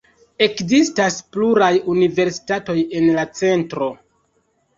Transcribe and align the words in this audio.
Ekzistas 0.43 1.17
pluraj 1.37 1.67
universitatoj 1.97 2.77
en 3.01 3.07
la 3.19 3.27
centro. 3.43 3.93